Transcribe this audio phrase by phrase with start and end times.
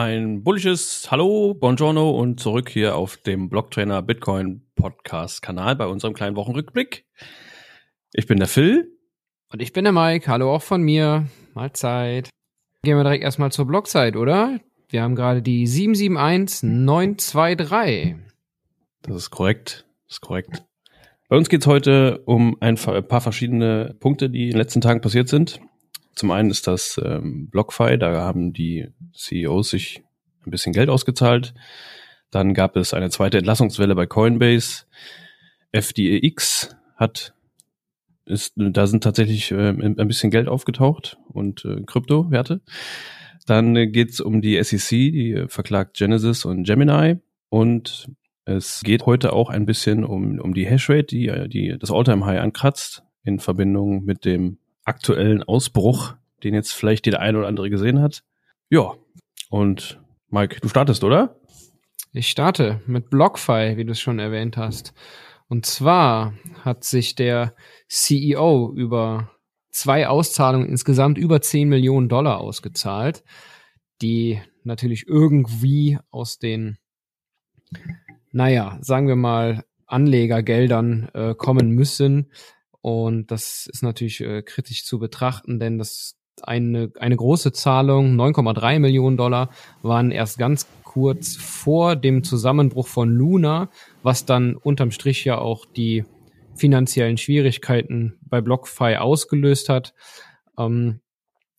[0.00, 6.14] Ein bullisches Hallo, Buongiorno und zurück hier auf dem Blocktrainer Bitcoin Podcast Kanal bei unserem
[6.14, 7.04] kleinen Wochenrückblick.
[8.12, 8.96] Ich bin der Phil.
[9.50, 10.30] Und ich bin der Mike.
[10.30, 11.26] Hallo auch von mir.
[11.54, 12.30] Mahlzeit.
[12.84, 14.60] Gehen wir direkt erstmal zur Blockzeit, oder?
[14.88, 18.14] Wir haben gerade die 771923.
[19.02, 19.84] Das ist korrekt.
[20.06, 20.62] Das ist korrekt.
[21.28, 25.28] Bei uns geht's heute um ein paar verschiedene Punkte, die in den letzten Tagen passiert
[25.28, 25.60] sind.
[26.18, 30.02] Zum einen ist das ähm, BlockFi, da haben die CEOs sich
[30.44, 31.54] ein bisschen Geld ausgezahlt.
[32.32, 34.86] Dann gab es eine zweite Entlassungswelle bei Coinbase.
[35.70, 37.34] FDEX hat
[38.26, 42.62] ist, da sind tatsächlich äh, ein bisschen Geld aufgetaucht und äh, Kryptowerte.
[43.46, 47.20] Dann äh, geht's um die SEC, die äh, verklagt Genesis und Gemini.
[47.48, 48.10] Und
[48.44, 52.26] es geht heute auch ein bisschen um, um die Hashrate, die, äh, die das Alltime
[52.26, 57.70] High ankratzt, in Verbindung mit dem aktuellen Ausbruch, den jetzt vielleicht jeder eine oder andere
[57.70, 58.24] gesehen hat.
[58.70, 58.94] Ja,
[59.50, 60.00] und
[60.30, 61.36] Mike, du startest, oder?
[62.12, 64.94] Ich starte mit BlockFi, wie du es schon erwähnt hast.
[65.48, 67.54] Und zwar hat sich der
[67.88, 69.30] CEO über
[69.70, 73.24] zwei Auszahlungen insgesamt über 10 Millionen Dollar ausgezahlt,
[74.02, 76.78] die natürlich irgendwie aus den,
[78.32, 82.30] naja, sagen wir mal, Anlegergeldern äh, kommen müssen.
[82.88, 88.78] Und das ist natürlich äh, kritisch zu betrachten, denn das eine, eine große Zahlung, 9,3
[88.78, 89.50] Millionen Dollar,
[89.82, 93.68] waren erst ganz kurz vor dem Zusammenbruch von Luna,
[94.02, 96.06] was dann unterm Strich ja auch die
[96.54, 99.92] finanziellen Schwierigkeiten bei BlockFi ausgelöst hat.
[100.58, 101.00] Ähm,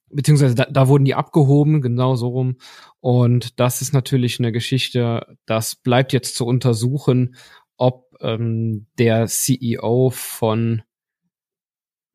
[0.10, 2.58] beziehungsweise da, da wurden die abgehoben, genau so rum.
[3.02, 7.36] Und das ist natürlich eine Geschichte, das bleibt jetzt zu untersuchen,
[7.78, 10.82] ob ähm, der CEO von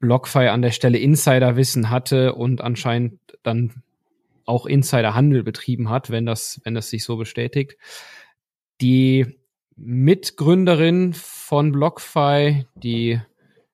[0.05, 3.83] BlockFi an der Stelle Insiderwissen hatte und anscheinend dann
[4.45, 7.79] auch Insiderhandel betrieben hat, wenn das, wenn das sich so bestätigt.
[8.83, 9.27] Die
[9.77, 13.19] Mitgründerin von BlockFi, die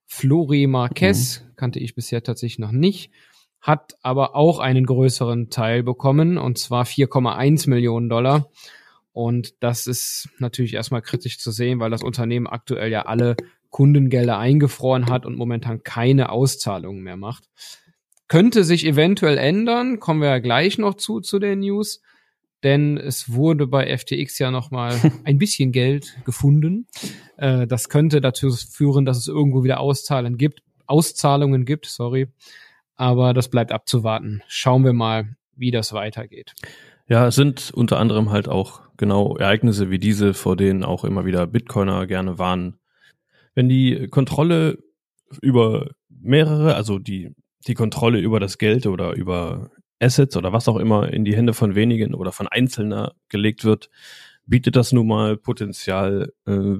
[0.05, 1.55] Flori Marquez, mhm.
[1.57, 3.11] kannte ich bisher tatsächlich noch nicht,
[3.59, 8.49] hat aber auch einen größeren Teil bekommen, und zwar 4,1 Millionen Dollar.
[9.11, 13.35] Und das ist natürlich erstmal kritisch zu sehen, weil das Unternehmen aktuell ja alle
[13.71, 17.45] Kundengelder eingefroren hat und momentan keine Auszahlungen mehr macht.
[18.27, 22.01] Könnte sich eventuell ändern, kommen wir ja gleich noch zu, zu den News,
[22.63, 24.95] denn es wurde bei FTX ja nochmal
[25.25, 26.87] ein bisschen Geld gefunden.
[27.37, 32.27] Äh, das könnte dazu führen, dass es irgendwo wieder Auszahlen gibt, Auszahlungen gibt, sorry.
[32.95, 34.43] Aber das bleibt abzuwarten.
[34.47, 36.53] Schauen wir mal, wie das weitergeht.
[37.07, 41.25] Ja, es sind unter anderem halt auch genau Ereignisse wie diese, vor denen auch immer
[41.25, 42.77] wieder Bitcoiner gerne warnen,
[43.55, 44.79] wenn die Kontrolle
[45.41, 47.33] über mehrere, also die,
[47.67, 51.53] die Kontrolle über das Geld oder über Assets oder was auch immer in die Hände
[51.53, 53.89] von wenigen oder von Einzelner gelegt wird,
[54.45, 56.75] bietet das nun mal Potenzial äh,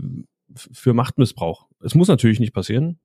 [0.56, 1.68] für Machtmissbrauch.
[1.82, 3.00] Es muss natürlich nicht passieren,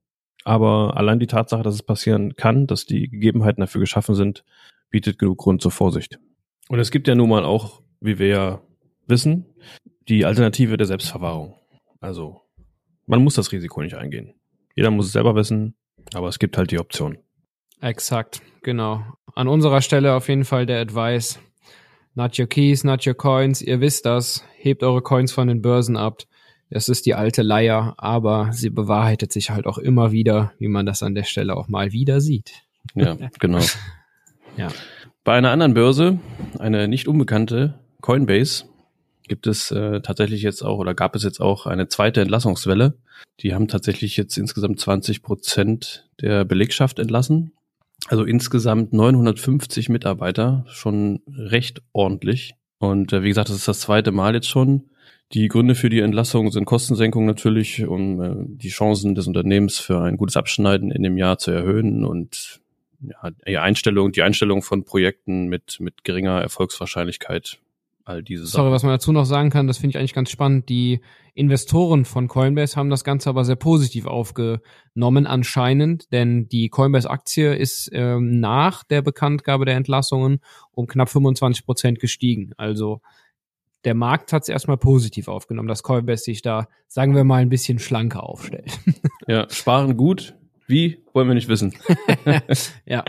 [0.45, 4.45] aber allein die Tatsache, dass es passieren kann, dass die Gegebenheiten dafür geschaffen sind,
[4.91, 6.19] bietet genug Grund zur Vorsicht.
[6.69, 8.63] Und es gibt ja nun mal auch, wie wir ja
[9.07, 9.47] wissen,
[10.09, 11.55] die Alternative der Selbstverwahrung.
[12.01, 12.46] Also
[13.07, 14.35] man muss das Risiko nicht eingehen.
[14.75, 15.75] Jeder muss es selber wissen,
[16.13, 17.19] aber es gibt halt die Option.
[17.81, 19.05] Exakt, genau.
[19.35, 21.39] An unserer Stelle auf jeden Fall der Advice.
[22.15, 23.61] Not your keys, not your coins.
[23.61, 24.45] Ihr wisst das.
[24.57, 26.23] Hebt eure Coins von den Börsen ab.
[26.71, 30.87] Das ist die alte Leier, aber sie bewahrheitet sich halt auch immer wieder, wie man
[30.87, 32.65] das an der Stelle auch mal wieder sieht.
[32.95, 33.61] Ja, genau.
[34.57, 34.69] ja.
[35.23, 36.19] Bei einer anderen Börse,
[36.59, 38.65] eine nicht unbekannte, Coinbase,
[39.29, 42.95] gibt es äh, tatsächlich jetzt auch oder gab es jetzt auch eine zweite Entlassungswelle.
[43.41, 47.53] Die haben tatsächlich jetzt insgesamt 20 Prozent der Belegschaft entlassen.
[48.09, 52.55] Also insgesamt 950 Mitarbeiter, schon recht ordentlich.
[52.79, 54.91] Und äh, wie gesagt, das ist das zweite Mal jetzt schon.
[55.33, 60.01] Die Gründe für die Entlassung sind Kostensenkung natürlich, um äh, die Chancen des Unternehmens für
[60.01, 62.61] ein gutes Abschneiden in dem Jahr zu erhöhen und
[63.01, 67.59] ja, die Einstellung, die Einstellung von Projekten mit, mit geringer Erfolgswahrscheinlichkeit
[68.07, 68.63] all diese Sachen.
[68.63, 70.69] Sorry, was man dazu noch sagen kann, das finde ich eigentlich ganz spannend.
[70.69, 71.01] Die
[71.35, 77.91] Investoren von Coinbase haben das Ganze aber sehr positiv aufgenommen anscheinend, denn die Coinbase-Aktie ist
[77.93, 82.53] ähm, nach der Bekanntgabe der Entlassungen um knapp 25 Prozent gestiegen.
[82.57, 83.01] Also
[83.85, 87.51] der Markt hat es erstmal positiv aufgenommen, dass Coinbase sich da, sagen wir mal, ein
[87.51, 88.79] bisschen schlanker aufstellt.
[89.29, 90.37] Ja, sparen gut.
[90.69, 91.75] Wie, wollen wir nicht wissen.
[92.87, 93.05] ja.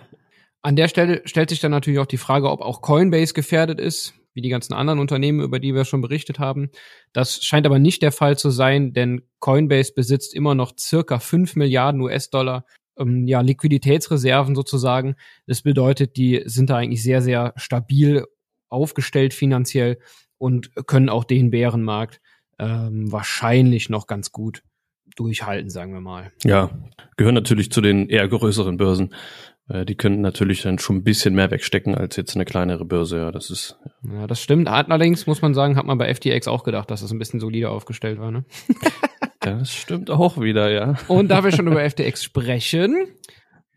[0.63, 4.16] An der Stelle stellt sich dann natürlich auch die Frage, ob auch Coinbase gefährdet ist
[4.37, 6.69] wie die ganzen anderen Unternehmen, über die wir schon berichtet haben.
[7.11, 11.55] Das scheint aber nicht der Fall zu sein, denn Coinbase besitzt immer noch circa 5
[11.55, 12.65] Milliarden US-Dollar
[12.99, 15.15] ähm, ja, Liquiditätsreserven sozusagen.
[15.47, 18.25] Das bedeutet, die sind da eigentlich sehr, sehr stabil
[18.69, 19.97] aufgestellt finanziell
[20.37, 22.21] und können auch den Bärenmarkt
[22.59, 24.61] ähm, wahrscheinlich noch ganz gut
[25.15, 26.31] durchhalten, sagen wir mal.
[26.43, 26.69] Ja,
[27.15, 29.15] gehören natürlich zu den eher größeren Börsen.
[29.69, 33.17] Äh, die können natürlich dann schon ein bisschen mehr wegstecken als jetzt eine kleinere Börse.
[33.17, 33.77] Ja, das ist.
[34.03, 34.67] Ja, das stimmt.
[34.67, 37.39] Allerdings muss man sagen, hat man bei FTX auch gedacht, dass es das ein bisschen
[37.39, 38.31] solider aufgestellt war.
[38.31, 38.45] Ne?
[39.39, 40.95] das stimmt auch wieder, ja.
[41.07, 43.07] Und da wir schon über FTX sprechen,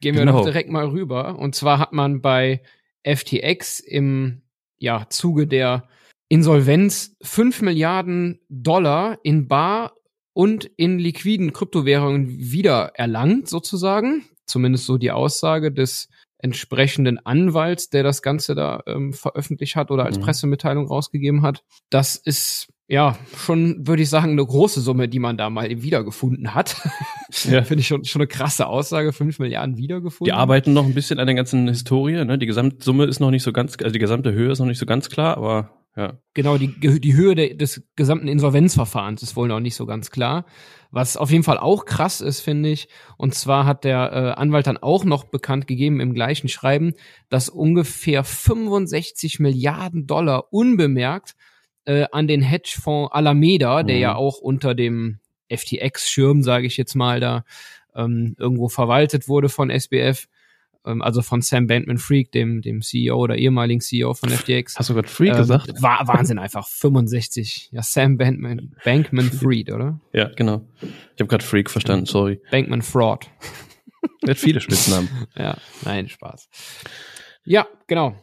[0.00, 0.38] gehen wir genau.
[0.38, 1.38] doch direkt mal rüber.
[1.38, 2.62] Und zwar hat man bei
[3.04, 4.42] FTX im
[4.78, 5.88] ja, Zuge der
[6.28, 9.94] Insolvenz 5 Milliarden Dollar in Bar
[10.32, 14.24] und in liquiden Kryptowährungen wieder erlangt, sozusagen.
[14.50, 16.08] Zumindest so die Aussage des
[16.42, 20.22] entsprechenden Anwalts, der das Ganze da ähm, veröffentlicht hat oder als mhm.
[20.22, 21.62] Pressemitteilung rausgegeben hat.
[21.90, 26.54] Das ist ja schon, würde ich sagen, eine große Summe, die man da mal wiedergefunden
[26.54, 26.76] hat.
[27.44, 27.62] Ja.
[27.64, 30.24] Finde ich schon, schon eine krasse Aussage, fünf Milliarden wiedergefunden.
[30.24, 32.38] Die arbeiten noch ein bisschen an der ganzen Historie, ne?
[32.38, 34.86] Die Gesamtsumme ist noch nicht so ganz, also die gesamte Höhe ist noch nicht so
[34.86, 36.18] ganz klar, aber ja.
[36.34, 40.46] Genau, die, die Höhe de, des gesamten Insolvenzverfahrens ist wohl noch nicht so ganz klar.
[40.92, 42.88] Was auf jeden Fall auch krass ist, finde ich.
[43.16, 46.94] Und zwar hat der äh, Anwalt dann auch noch bekannt gegeben im gleichen Schreiben,
[47.28, 51.34] dass ungefähr 65 Milliarden Dollar unbemerkt
[51.84, 53.86] äh, an den Hedgefonds Alameda, mhm.
[53.88, 57.44] der ja auch unter dem FTX-Schirm, sage ich jetzt mal, da
[57.94, 60.28] ähm, irgendwo verwaltet wurde von SBF,
[60.86, 64.78] ähm, also von Sam Bankman-Fried, dem, dem CEO oder ehemaligen CEO von FTX.
[64.78, 65.82] Hast du gerade Freak ähm, gesagt?
[65.82, 67.70] War Wahnsinn einfach, 65.
[67.72, 70.00] Ja, Sam Bankman, Bankman-Fried, oder?
[70.12, 70.66] Ja, genau.
[70.80, 72.40] Ich habe gerade Freak verstanden, sorry.
[72.50, 73.28] Bankman-Fraud.
[74.22, 75.08] Er hat viele Spitznamen.
[75.36, 76.48] ja, nein, Spaß.
[77.44, 78.14] Ja, genau.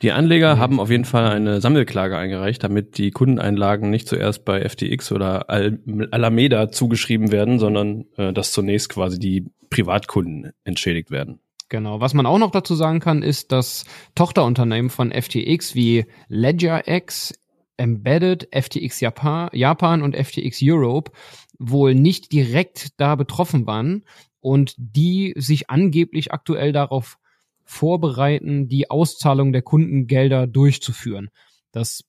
[0.00, 4.66] Die Anleger haben auf jeden Fall eine Sammelklage eingereicht, damit die Kundeneinlagen nicht zuerst bei
[4.66, 5.80] FTX oder Al
[6.12, 11.40] Alameda zugeschrieben werden, sondern äh, dass zunächst quasi die Privatkunden entschädigt werden.
[11.68, 12.00] Genau.
[12.00, 13.84] Was man auch noch dazu sagen kann, ist, dass
[14.14, 17.34] Tochterunternehmen von FTX wie LedgerX,
[17.76, 21.12] Embedded, FTX Japan, Japan und FTX Europe
[21.58, 24.04] wohl nicht direkt da betroffen waren
[24.40, 27.18] und die sich angeblich aktuell darauf
[27.64, 31.28] vorbereiten, die Auszahlung der Kundengelder durchzuführen.
[31.70, 32.04] Das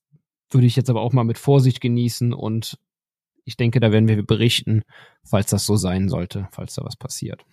[0.48, 2.78] würde ich jetzt aber auch mal mit Vorsicht genießen und
[3.44, 4.82] ich denke, da werden wir berichten,
[5.22, 7.44] falls das so sein sollte, falls da was passiert.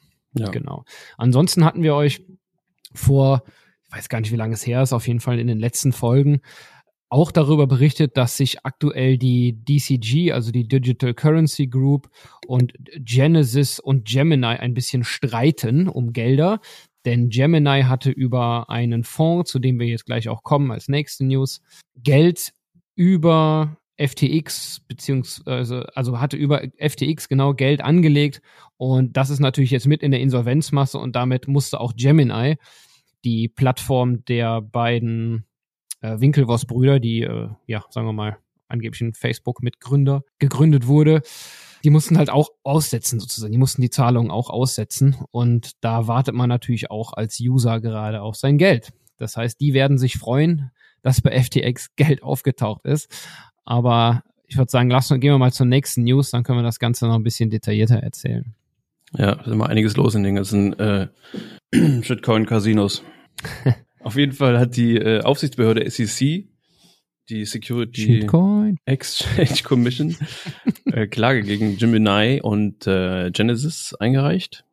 [0.41, 0.49] Ja.
[0.49, 0.83] Genau.
[1.17, 2.25] Ansonsten hatten wir euch
[2.93, 3.43] vor,
[3.87, 5.93] ich weiß gar nicht, wie lange es her ist, auf jeden Fall in den letzten
[5.93, 6.41] Folgen
[7.09, 12.09] auch darüber berichtet, dass sich aktuell die DCG, also die Digital Currency Group
[12.47, 16.59] und Genesis und Gemini ein bisschen streiten um Gelder.
[17.05, 21.25] Denn Gemini hatte über einen Fonds, zu dem wir jetzt gleich auch kommen als nächste
[21.25, 21.61] News,
[21.95, 22.51] Geld
[22.95, 28.41] über FTX beziehungsweise also hatte über FTX genau Geld angelegt
[28.77, 32.57] und das ist natürlich jetzt mit in der Insolvenzmasse und damit musste auch Gemini,
[33.23, 35.45] die Plattform der beiden
[36.01, 41.21] äh, Winkelvoss-Brüder, die äh, ja sagen wir mal angeblich ein Facebook-Mitgründer gegründet wurde,
[41.83, 43.51] die mussten halt auch aussetzen sozusagen.
[43.51, 48.21] Die mussten die Zahlungen auch aussetzen und da wartet man natürlich auch als User gerade
[48.21, 48.91] auf sein Geld.
[49.17, 50.71] Das heißt, die werden sich freuen,
[51.01, 53.07] dass bei FTX Geld aufgetaucht ist.
[53.67, 56.79] Aber ich würde sagen, lass, gehen wir mal zur nächsten News, dann können wir das
[56.79, 58.55] Ganze noch ein bisschen detaillierter erzählen.
[59.13, 61.09] Ja, da ist immer einiges los in den ganzen äh,
[61.73, 63.03] Shitcoin-Casinos.
[63.99, 66.47] Auf jeden Fall hat die äh, Aufsichtsbehörde SEC,
[67.27, 68.77] die Security Shitcoin.
[68.85, 70.15] Exchange Commission,
[70.85, 74.63] äh, Klage gegen Gemini und äh, Genesis eingereicht.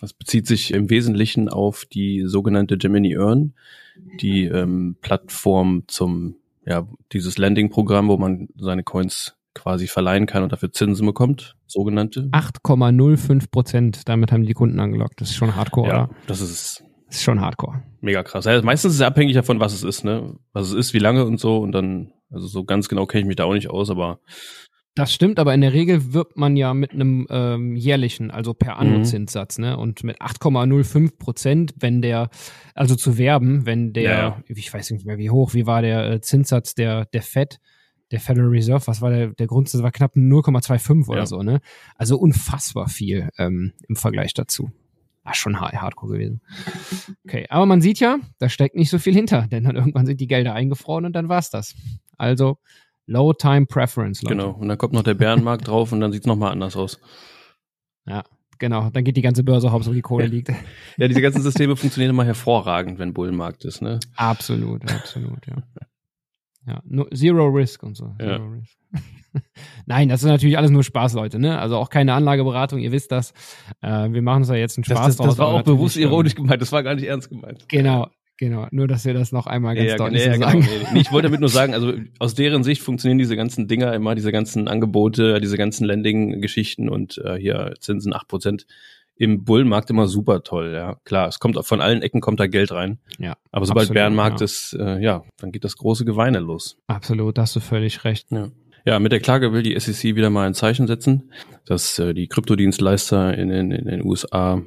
[0.00, 3.54] Das bezieht sich im Wesentlichen auf die sogenannte Gemini Earn,
[4.20, 6.36] die ähm, Plattform zum
[6.70, 12.28] ja, dieses Landing-Programm, wo man seine Coins quasi verleihen kann und dafür Zinsen bekommt, sogenannte.
[12.30, 15.20] 8,05 Prozent, damit haben die Kunden angelockt.
[15.20, 16.14] Das ist schon hardcore, ja, oder?
[16.28, 17.82] das ist, das ist schon hardcore.
[18.00, 18.46] Mega krass.
[18.46, 20.36] Also meistens ist es abhängig davon, was es ist, ne?
[20.52, 23.26] Was es ist, wie lange und so und dann, also so ganz genau kenne ich
[23.26, 24.20] mich da auch nicht aus, aber
[25.00, 28.82] das stimmt, aber in der Regel wirbt man ja mit einem ähm, jährlichen, also per
[28.84, 29.02] mhm.
[29.04, 29.78] Zinssatz, ne?
[29.78, 32.28] Und mit 8,05 Prozent, wenn der,
[32.74, 34.42] also zu werben, wenn der, ja.
[34.46, 37.60] ich weiß nicht mehr wie hoch, wie war der äh, Zinssatz der, der Fed,
[38.10, 41.26] der Federal Reserve, was war der, der Grundsatz, war knapp 0,25 oder ja.
[41.26, 41.60] so, ne?
[41.96, 44.70] Also unfassbar viel ähm, im Vergleich dazu.
[45.22, 46.42] War schon hardcore gewesen.
[47.24, 50.20] Okay, aber man sieht ja, da steckt nicht so viel hinter, denn dann irgendwann sind
[50.20, 51.74] die Gelder eingefroren und dann war's das.
[52.18, 52.58] Also
[53.10, 54.22] Low Time Preference.
[54.22, 54.36] Leute.
[54.36, 54.50] Genau.
[54.52, 57.00] Und dann kommt noch der Bärenmarkt drauf und dann sieht's nochmal anders aus.
[58.06, 58.22] Ja,
[58.58, 58.88] genau.
[58.90, 60.50] Dann geht die ganze Börse wo die Kohle liegt.
[60.96, 63.98] Ja, diese ganzen Systeme funktionieren immer hervorragend, wenn Bullenmarkt ist, ne?
[64.14, 65.56] Absolut, absolut, ja.
[66.66, 68.14] Ja, no, Zero Risk und so.
[68.18, 68.36] Zero ja.
[68.36, 68.76] Risk.
[69.86, 71.58] Nein, das ist natürlich alles nur Spaß, Leute, ne?
[71.58, 73.32] Also auch keine Anlageberatung, ihr wisst das.
[73.80, 75.28] Äh, wir machen uns da jetzt einen Spaß das, das draus.
[75.30, 77.68] Das war auch bewusst ironisch gemeint, das war gar nicht ernst gemeint.
[77.68, 78.08] Genau,
[78.40, 80.50] Genau, nur dass wir das noch einmal ganz ja, deutlich ja, so genau.
[80.50, 80.66] sagen.
[80.94, 84.14] Nee, ich wollte damit nur sagen, also aus deren Sicht funktionieren diese ganzen Dinger immer,
[84.14, 88.64] diese ganzen Angebote, diese ganzen Landing-Geschichten und äh, hier Zinsen 8%
[89.16, 90.96] im Bullmarkt immer super toll, ja.
[91.04, 92.98] Klar, es kommt von allen Ecken kommt da Geld rein.
[93.18, 93.34] Ja.
[93.52, 94.46] Aber sobald absolut, Bärenmarkt ja.
[94.46, 96.78] ist, äh, ja, dann geht das große Geweine los.
[96.86, 98.28] Absolut, da hast du völlig recht.
[98.30, 98.48] Ja.
[98.86, 101.30] Ja, mit der Klage will die SEC wieder mal ein Zeichen setzen,
[101.66, 104.62] dass äh, die Kryptodienstleister in, in, in den USA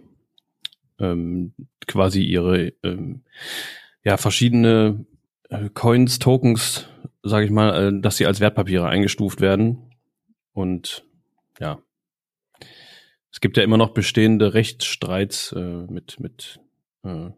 [0.99, 1.53] ähm,
[1.87, 3.23] quasi ihre ähm,
[4.03, 5.05] ja verschiedene
[5.49, 6.87] äh, Coins, Tokens,
[7.23, 9.77] sage ich mal, äh, dass sie als Wertpapiere eingestuft werden.
[10.53, 11.05] Und
[11.59, 11.79] ja,
[13.31, 16.59] es gibt ja immer noch bestehende Rechtsstreits äh, mit mit
[17.03, 17.31] äh,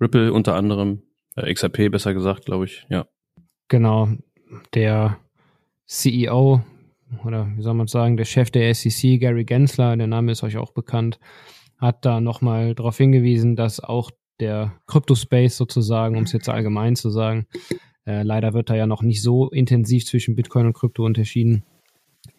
[0.00, 1.02] Ripple unter anderem,
[1.36, 3.06] äh, XRP besser gesagt, glaube ich, ja.
[3.68, 4.08] Genau,
[4.74, 5.18] der
[5.86, 6.62] CEO
[7.24, 10.56] oder wie soll man sagen, der Chef der SEC, Gary Gensler, der Name ist euch
[10.56, 11.18] auch bekannt,
[11.78, 17.10] hat da nochmal darauf hingewiesen, dass auch der Crypto-Space sozusagen, um es jetzt allgemein zu
[17.10, 17.46] sagen,
[18.06, 21.64] äh, leider wird da ja noch nicht so intensiv zwischen Bitcoin und Krypto unterschieden,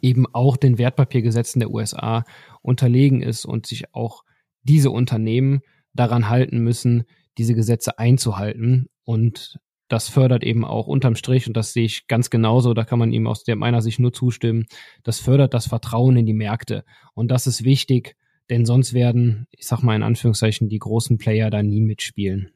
[0.01, 2.23] eben auch den Wertpapiergesetzen der USA
[2.61, 4.23] unterlegen ist und sich auch
[4.63, 5.61] diese Unternehmen
[5.93, 7.03] daran halten müssen,
[7.37, 8.87] diese Gesetze einzuhalten.
[9.03, 12.99] Und das fördert eben auch unterm Strich, und das sehe ich ganz genauso, da kann
[12.99, 14.65] man ihm aus meiner Sicht nur zustimmen,
[15.03, 16.83] das fördert das Vertrauen in die Märkte.
[17.13, 18.15] Und das ist wichtig,
[18.49, 22.51] denn sonst werden, ich sag mal in Anführungszeichen, die großen Player da nie mitspielen.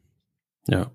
[0.67, 0.91] Ja.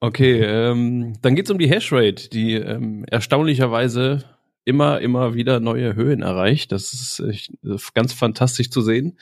[0.00, 4.24] Okay, ähm, dann geht's um die Hashrate, die ähm, erstaunlicherweise
[4.64, 6.72] immer, immer wieder neue Höhen erreicht.
[6.72, 7.52] Das ist echt
[7.94, 9.18] ganz fantastisch zu sehen.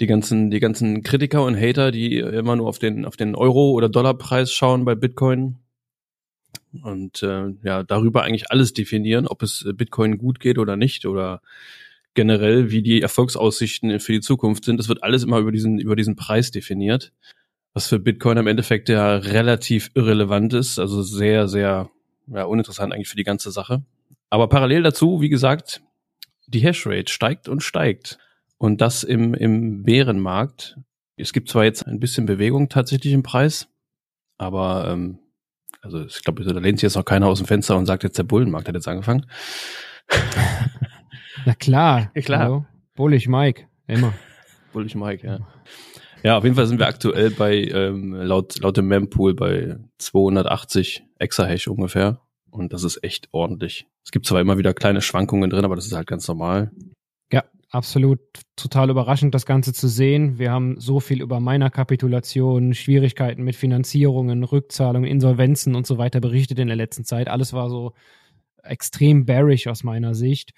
[0.00, 3.72] Die ganzen, die ganzen Kritiker und Hater, die immer nur auf den, auf den Euro-
[3.72, 5.58] oder Dollarpreis schauen bei Bitcoin
[6.82, 11.42] und äh, ja, darüber eigentlich alles definieren, ob es Bitcoin gut geht oder nicht oder
[12.14, 14.78] generell, wie die Erfolgsaussichten für die Zukunft sind.
[14.78, 17.12] Das wird alles immer über diesen, über diesen Preis definiert,
[17.72, 21.90] was für Bitcoin im Endeffekt ja relativ irrelevant ist, also sehr, sehr
[22.26, 23.84] ja, uninteressant eigentlich für die ganze Sache.
[24.28, 25.82] Aber parallel dazu, wie gesagt,
[26.46, 28.18] die Hashrate steigt und steigt.
[28.58, 30.78] Und das im, im Bärenmarkt.
[31.16, 33.68] Es gibt zwar jetzt ein bisschen Bewegung tatsächlich im Preis,
[34.38, 35.18] aber ähm,
[35.82, 38.18] also ich glaube, da lehnt sich jetzt noch keiner aus dem Fenster und sagt jetzt,
[38.18, 39.26] der Bullenmarkt hat jetzt angefangen.
[41.46, 42.10] Na klar.
[42.14, 42.40] Ja, klar.
[42.40, 42.66] Hallo?
[42.94, 44.12] Bullig Mike, immer.
[44.72, 45.38] Bullig Mike, ja.
[46.22, 51.02] Ja, auf jeden Fall sind wir aktuell bei, ähm, laut, laut dem Mempool bei 280
[51.18, 52.20] Exahash ungefähr.
[52.50, 53.86] Und das ist echt ordentlich.
[54.04, 56.72] Es gibt zwar immer wieder kleine Schwankungen drin, aber das ist halt ganz normal.
[57.32, 58.20] Ja, absolut
[58.56, 60.38] total überraschend, das Ganze zu sehen.
[60.38, 66.58] Wir haben so viel über Minerkapitulationen, Schwierigkeiten mit Finanzierungen, Rückzahlungen, Insolvenzen und so weiter berichtet
[66.58, 67.28] in der letzten Zeit.
[67.28, 67.92] Alles war so
[68.62, 70.52] extrem bearish aus meiner Sicht.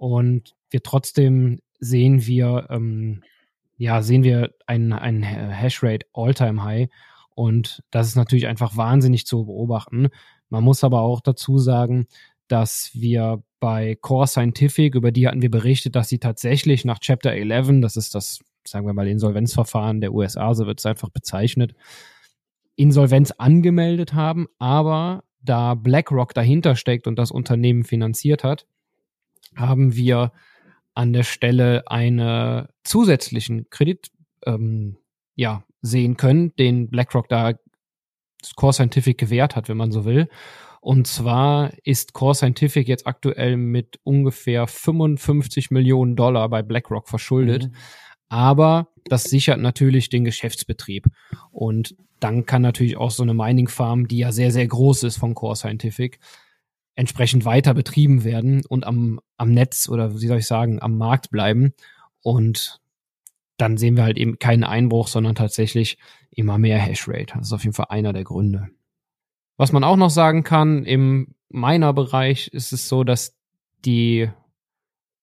[0.00, 3.22] Und wir trotzdem sehen wir, ähm,
[3.76, 6.88] ja, sehen wir ein, ein Hashrate All-Time High.
[7.34, 10.08] Und das ist natürlich einfach wahnsinnig zu beobachten.
[10.48, 12.06] Man muss aber auch dazu sagen,
[12.48, 17.32] dass wir bei Core Scientific, über die hatten wir berichtet, dass sie tatsächlich nach Chapter
[17.32, 21.74] 11, das ist das, sagen wir mal, Insolvenzverfahren der USA, so wird es einfach bezeichnet,
[22.74, 28.66] Insolvenz angemeldet haben, aber da BlackRock dahinter steckt und das Unternehmen finanziert hat,
[29.56, 30.32] haben wir
[30.94, 34.10] an der Stelle einen zusätzlichen Kredit
[34.46, 34.96] ähm,
[35.34, 37.54] ja, sehen können, den BlackRock da
[38.56, 40.28] Core Scientific gewährt hat, wenn man so will.
[40.80, 47.64] Und zwar ist Core Scientific jetzt aktuell mit ungefähr 55 Millionen Dollar bei BlackRock verschuldet.
[47.64, 47.74] Mhm.
[48.28, 51.06] Aber das sichert natürlich den Geschäftsbetrieb.
[51.50, 55.16] Und dann kann natürlich auch so eine Mining Farm, die ja sehr, sehr groß ist
[55.16, 56.18] von Core Scientific,
[56.94, 61.30] entsprechend weiter betrieben werden und am, am Netz oder wie soll ich sagen, am Markt
[61.30, 61.72] bleiben.
[62.22, 62.80] Und
[63.56, 65.98] dann sehen wir halt eben keinen Einbruch, sondern tatsächlich
[66.30, 67.34] immer mehr Hashrate.
[67.34, 68.68] Das ist auf jeden Fall einer der Gründe.
[69.56, 73.36] Was man auch noch sagen kann, im Miner-Bereich ist es so, dass
[73.84, 74.30] die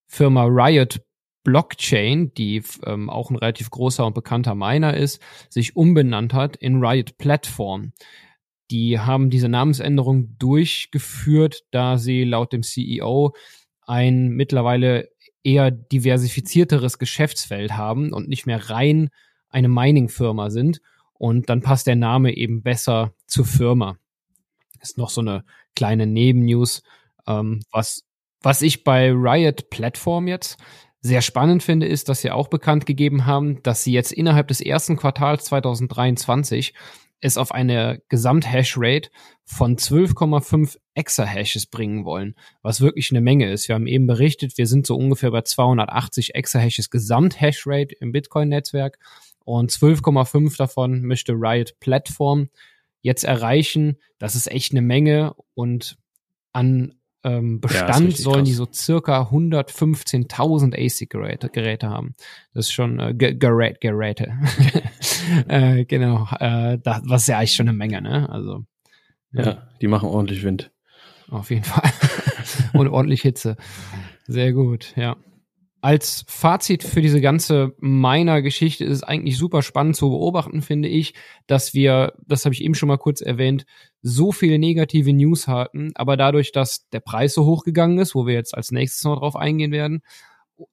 [0.06, 1.00] Firma Riot
[1.44, 6.84] Blockchain, die ähm, auch ein relativ großer und bekannter Miner ist, sich umbenannt hat in
[6.84, 7.92] Riot Platform.
[8.70, 13.34] Die haben diese Namensänderung durchgeführt, da sie laut dem CEO
[13.86, 15.08] ein mittlerweile
[15.42, 19.08] eher diversifizierteres Geschäftsfeld haben und nicht mehr rein
[19.48, 20.80] eine Mining-Firma sind.
[21.14, 23.96] Und dann passt der Name eben besser zur Firma.
[24.80, 25.44] Ist noch so eine
[25.74, 26.82] kleine Nebennews,
[27.26, 28.04] ähm, was,
[28.42, 30.58] was ich bei Riot Platform jetzt
[31.00, 34.60] sehr spannend finde, ist, dass sie auch bekannt gegeben haben, dass sie jetzt innerhalb des
[34.60, 36.74] ersten Quartals 2023
[37.20, 39.10] es auf eine Gesamthashrate
[39.44, 43.68] von 12,5 Exahashes bringen wollen, was wirklich eine Menge ist.
[43.68, 48.98] Wir haben eben berichtet, wir sind so ungefähr bei 280 Exahashes Gesamthashrate im Bitcoin-Netzwerk
[49.44, 52.50] und 12,5 davon möchte Riot Platform
[53.00, 53.98] jetzt erreichen.
[54.18, 55.96] Das ist echt eine Menge und
[56.52, 58.48] an ähm, Bestand ja, sollen krass.
[58.48, 62.14] die so circa 115.000 ASIC-Geräte Geräte haben.
[62.54, 64.32] Das ist schon äh, Gerät, Geräte.
[65.48, 68.28] äh, genau, äh, das, was ist ja eigentlich schon eine Menge, ne?
[68.30, 68.64] Also
[69.32, 70.70] ja, ja die machen ordentlich Wind.
[71.30, 71.90] Auf jeden Fall.
[72.72, 73.56] Und ordentlich Hitze.
[74.26, 75.16] Sehr gut, ja
[75.80, 80.88] als Fazit für diese ganze meiner Geschichte ist es eigentlich super spannend zu beobachten, finde
[80.88, 81.14] ich,
[81.46, 83.64] dass wir, das habe ich eben schon mal kurz erwähnt,
[84.02, 88.26] so viele negative News hatten, aber dadurch, dass der Preis so hoch gegangen ist, wo
[88.26, 90.02] wir jetzt als nächstes noch drauf eingehen werden,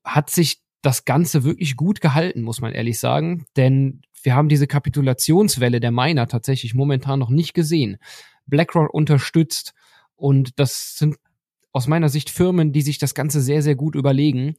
[0.03, 4.67] hat sich das Ganze wirklich gut gehalten, muss man ehrlich sagen, denn wir haben diese
[4.67, 7.97] Kapitulationswelle der Miner tatsächlich momentan noch nicht gesehen.
[8.47, 9.73] BlackRock unterstützt
[10.15, 11.17] und das sind
[11.71, 14.55] aus meiner Sicht Firmen, die sich das Ganze sehr, sehr gut überlegen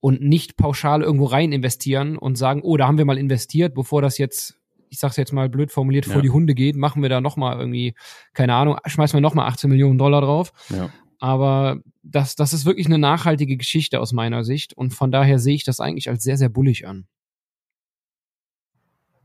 [0.00, 4.02] und nicht pauschal irgendwo rein investieren und sagen, oh, da haben wir mal investiert, bevor
[4.02, 4.56] das jetzt,
[4.90, 6.12] ich sag's jetzt mal blöd formuliert, ja.
[6.12, 7.94] vor die Hunde geht, machen wir da nochmal irgendwie,
[8.32, 10.52] keine Ahnung, schmeißen wir nochmal 18 Millionen Dollar drauf.
[10.68, 10.90] Ja.
[11.18, 15.56] Aber das, das ist wirklich eine nachhaltige Geschichte aus meiner Sicht und von daher sehe
[15.56, 17.06] ich das eigentlich als sehr, sehr bullig an.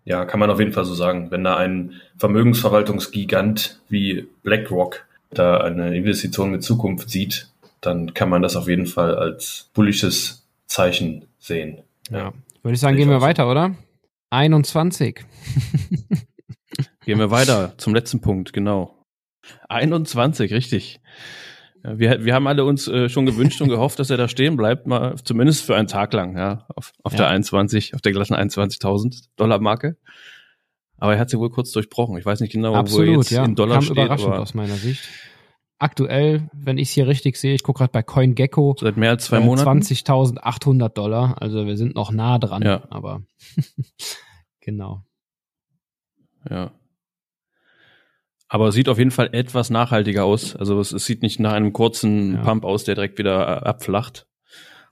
[0.05, 1.31] Ja, kann man auf jeden Fall so sagen.
[1.31, 7.49] Wenn da ein Vermögensverwaltungsgigant wie BlackRock da eine Investition mit Zukunft sieht,
[7.79, 10.42] dann kann man das auf jeden Fall als bullisches
[10.73, 11.83] Zeichen sehen.
[12.09, 13.75] Ja, würde ich sagen, gehen wir weiter, oder?
[14.31, 15.23] 21.
[17.05, 19.05] gehen wir weiter zum letzten Punkt, genau.
[19.69, 20.99] 21, richtig.
[21.83, 24.57] Ja, wir, wir haben alle uns äh, schon gewünscht und gehofft, dass er da stehen
[24.57, 27.17] bleibt, mal zumindest für einen Tag lang, ja, auf, auf ja.
[27.19, 29.97] der 21, auf der glatten 21.000 Dollar Marke.
[30.97, 32.17] Aber er hat sie wohl kurz durchbrochen.
[32.17, 33.45] Ich weiß nicht genau, Absolut, wo er jetzt ja.
[33.45, 33.97] in Dollar Kam steht.
[33.97, 35.07] Überraschend aus meiner Sicht
[35.79, 38.75] aktuell, wenn ich es hier richtig sehe, ich gucke gerade bei CoinGecko.
[38.79, 39.81] Seit mehr als zwei äh, Monaten.
[39.81, 41.41] 20.800 Dollar.
[41.41, 42.83] Also wir sind noch nah dran, ja.
[42.89, 43.23] aber
[44.61, 45.03] genau.
[46.49, 46.71] Ja.
[48.47, 50.55] Aber sieht auf jeden Fall etwas nachhaltiger aus.
[50.55, 52.41] Also es, es sieht nicht nach einem kurzen ja.
[52.43, 54.27] Pump aus, der direkt wieder äh, abflacht.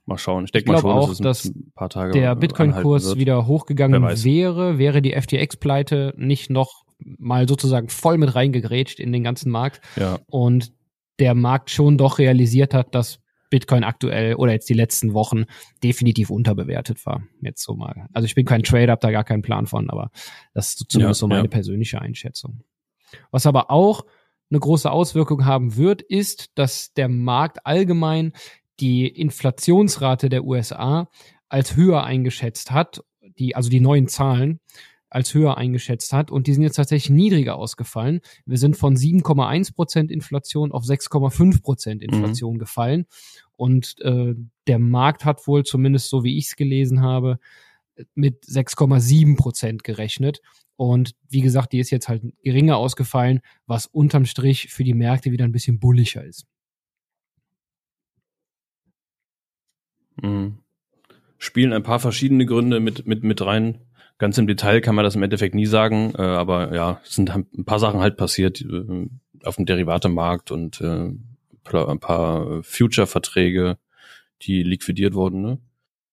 [0.04, 0.44] Mal schauen.
[0.44, 4.78] Ich denke mal schon, auch, dass, dass ein paar Tage der Bitcoin-Kurs wieder hochgegangen wäre,
[4.78, 9.80] wäre die FTX-Pleite nicht noch mal sozusagen voll mit reingegrätscht in den ganzen Markt.
[9.96, 10.18] Ja.
[10.26, 10.72] Und
[11.18, 15.44] der Markt schon doch realisiert hat, dass Bitcoin aktuell oder jetzt die letzten Wochen
[15.84, 17.22] definitiv unterbewertet war.
[17.42, 18.08] Jetzt so mal.
[18.12, 20.10] Also ich bin kein Trader, habe da gar keinen Plan von, aber
[20.54, 21.48] das ist zumindest ja, so meine ja.
[21.48, 22.64] persönliche Einschätzung.
[23.30, 24.06] Was aber auch
[24.50, 28.32] eine große Auswirkung haben wird, ist, dass der Markt allgemein
[28.80, 31.08] die Inflationsrate der USA
[31.48, 33.04] als höher eingeschätzt hat,
[33.38, 34.60] die, also die neuen Zahlen,
[35.12, 36.30] als höher eingeschätzt hat.
[36.30, 38.20] Und die sind jetzt tatsächlich niedriger ausgefallen.
[38.46, 42.08] Wir sind von 7,1 Prozent Inflation auf 6,5 Prozent mhm.
[42.08, 42.58] Inflation mhm.
[42.58, 43.06] gefallen.
[43.56, 44.34] Und äh,
[44.66, 47.38] der Markt hat wohl, zumindest so wie ich es gelesen habe,
[48.14, 50.40] mit 6,7 Prozent gerechnet.
[50.76, 55.30] Und wie gesagt, die ist jetzt halt geringer ausgefallen, was unterm Strich für die Märkte
[55.30, 56.46] wieder ein bisschen bulliger ist.
[60.20, 60.58] Mhm.
[61.38, 63.78] Spielen ein paar verschiedene Gründe mit, mit, mit rein.
[64.18, 67.34] Ganz im Detail kann man das im Endeffekt nie sagen, äh, aber ja, es sind
[67.34, 69.08] ein paar Sachen halt passiert äh,
[69.44, 71.10] auf dem Derivatemarkt und äh,
[71.74, 73.78] ein paar Future-Verträge,
[74.42, 75.42] die liquidiert wurden.
[75.42, 75.58] Ne?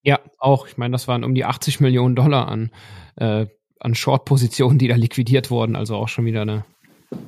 [0.03, 0.67] Ja, auch.
[0.67, 2.71] Ich meine, das waren um die 80 Millionen Dollar an,
[3.15, 3.47] äh,
[3.79, 5.75] an Short-Positionen, die da liquidiert wurden.
[5.75, 6.65] Also auch schon wieder eine,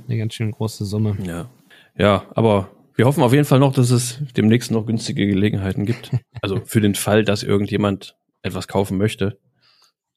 [0.07, 1.17] eine ganz schön große Summe.
[1.23, 1.49] Ja.
[1.97, 6.11] Ja, aber wir hoffen auf jeden Fall noch, dass es demnächst noch günstige Gelegenheiten gibt.
[6.41, 9.39] Also für den Fall, dass irgendjemand etwas kaufen möchte.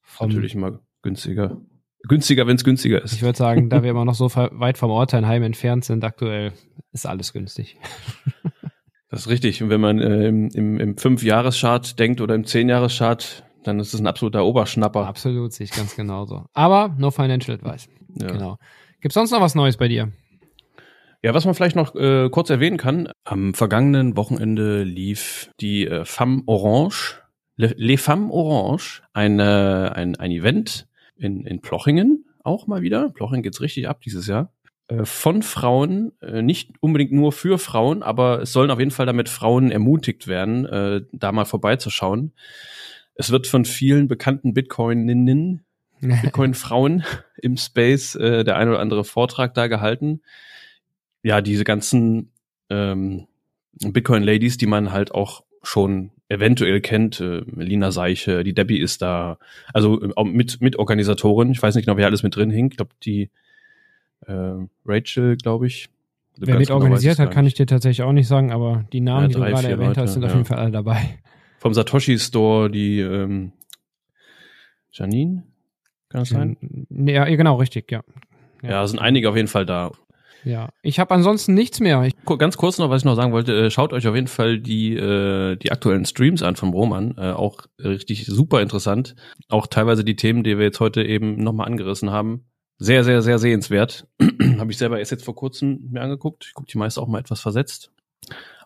[0.03, 1.57] Vom, natürlich immer günstiger.
[2.07, 3.13] Günstiger, wenn es günstiger ist.
[3.15, 6.53] Ich würde sagen, da wir immer noch so weit vom Orteinheim entfernt sind, aktuell
[6.93, 7.79] ist alles günstig.
[9.11, 9.63] Das ist richtig.
[9.63, 14.01] Und wenn man äh, im, im, im Fünf-Jahres-Chart denkt oder im Zehn-Jahres-Chart, dann ist es
[14.01, 15.07] ein absoluter Oberschnapper.
[15.07, 16.47] Absolut, sehe ich ganz genauso.
[16.53, 17.89] Aber no financial advice.
[18.21, 18.27] Ja.
[18.27, 18.59] Genau.
[19.01, 20.13] Gibt sonst noch was Neues bei dir?
[21.25, 26.05] Ja, was man vielleicht noch äh, kurz erwähnen kann, am vergangenen Wochenende lief die äh,
[26.05, 27.23] Femme Orange
[27.57, 33.09] Les Femmes Orange, eine, ein, ein Event in, in Plochingen auch mal wieder.
[33.09, 34.53] Plochingen geht's richtig ab dieses Jahr.
[34.89, 39.07] Äh, von Frauen, äh, nicht unbedingt nur für Frauen, aber es sollen auf jeden Fall
[39.07, 42.35] damit Frauen ermutigt werden, äh, da mal vorbeizuschauen.
[43.15, 45.65] Es wird von vielen bekannten Bitcoininnen,
[46.03, 47.03] Bitcoin-Frauen
[47.41, 50.21] im Space äh, der ein oder andere Vortrag da gehalten.
[51.25, 52.31] Ja, diese ganzen
[52.71, 53.27] ähm,
[53.81, 57.21] Bitcoin-Ladies, die man halt auch schon eventuell kennt.
[57.21, 59.39] Äh, Lina Seiche, die Debbie ist da,
[59.73, 61.51] also äh, mit, mit Organisatorin.
[61.51, 62.71] Ich weiß nicht genau, wer alles mit drin hing.
[62.71, 63.31] Ich glaube, die
[64.27, 64.53] äh,
[64.85, 65.89] Rachel, glaube ich.
[66.37, 69.29] Wer mit organisiert hat, kann ich dir tatsächlich auch nicht sagen, aber die Namen, ja,
[69.29, 70.29] die du gerade erwähnt Leute, hast, sind ja.
[70.29, 71.21] auf jeden Fall alle dabei.
[71.61, 73.53] Vom Satoshi Store, die ähm,
[74.91, 75.45] Janine,
[76.09, 76.57] kann das sein?
[76.91, 78.03] Ja, genau, richtig, ja.
[78.63, 79.93] Ja, ja sind einige auf jeden Fall da.
[80.45, 82.03] Ja, ich habe ansonsten nichts mehr.
[82.03, 84.59] Ich Ganz kurz noch, was ich noch sagen wollte, äh, schaut euch auf jeden Fall
[84.59, 87.17] die, äh, die aktuellen Streams an von Roman.
[87.17, 89.15] Äh, auch richtig super interessant.
[89.49, 92.45] Auch teilweise die Themen, die wir jetzt heute eben nochmal angerissen haben.
[92.79, 94.07] Sehr, sehr, sehr sehenswert.
[94.59, 96.45] habe ich selber erst jetzt vor kurzem mir angeguckt.
[96.47, 97.91] Ich gucke die meist auch mal etwas versetzt.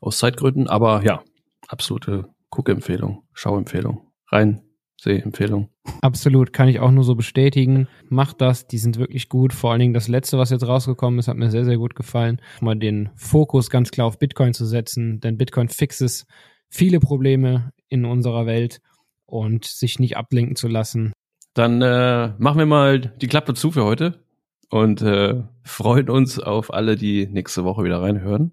[0.00, 0.68] Aus Zeitgründen.
[0.68, 1.22] Aber ja,
[1.68, 4.10] absolute Guckempfehlung, Schauempfehlung.
[4.30, 4.62] Rein
[5.00, 5.68] Sehempfehlung.
[6.02, 7.86] Absolut, kann ich auch nur so bestätigen.
[8.08, 9.52] Macht das, die sind wirklich gut.
[9.52, 12.40] Vor allen Dingen das letzte, was jetzt rausgekommen ist, hat mir sehr, sehr gut gefallen.
[12.60, 16.26] Mal den Fokus ganz klar auf Bitcoin zu setzen, denn Bitcoin fixes
[16.68, 18.80] viele Probleme in unserer Welt
[19.24, 21.12] und sich nicht ablenken zu lassen.
[21.54, 24.24] Dann äh, machen wir mal die Klappe zu für heute
[24.70, 28.52] und äh, freuen uns auf alle, die nächste Woche wieder reinhören.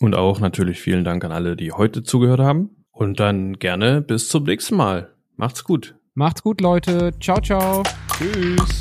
[0.00, 2.84] Und auch natürlich vielen Dank an alle, die heute zugehört haben.
[2.90, 5.12] Und dann gerne bis zum nächsten Mal.
[5.42, 5.96] Macht's gut.
[6.14, 7.10] Macht's gut, Leute.
[7.18, 7.82] Ciao, ciao.
[8.16, 8.80] Tschüss.